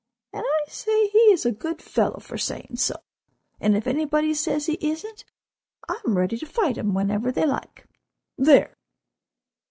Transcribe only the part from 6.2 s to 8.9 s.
to fight him whenever they like—there!